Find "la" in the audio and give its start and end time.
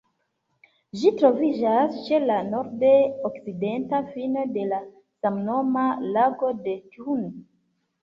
2.23-2.39, 4.75-4.83